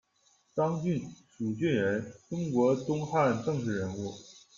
[0.55, 0.99] 张俊，
[1.29, 4.11] 蜀郡人，中国东汉政治人物。